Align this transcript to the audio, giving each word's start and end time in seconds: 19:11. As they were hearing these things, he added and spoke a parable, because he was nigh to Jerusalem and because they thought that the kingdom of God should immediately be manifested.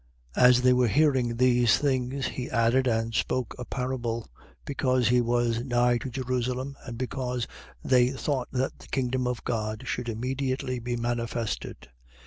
19:11. 0.35 0.43
As 0.47 0.61
they 0.63 0.73
were 0.73 0.87
hearing 0.87 1.37
these 1.37 1.77
things, 1.77 2.25
he 2.25 2.49
added 2.49 2.87
and 2.87 3.13
spoke 3.13 3.53
a 3.59 3.65
parable, 3.65 4.27
because 4.65 5.07
he 5.09 5.21
was 5.21 5.63
nigh 5.63 5.99
to 5.99 6.09
Jerusalem 6.09 6.75
and 6.87 6.97
because 6.97 7.45
they 7.83 8.09
thought 8.09 8.47
that 8.51 8.79
the 8.79 8.87
kingdom 8.87 9.27
of 9.27 9.43
God 9.43 9.83
should 9.85 10.09
immediately 10.09 10.79
be 10.79 10.95
manifested. 10.97 11.89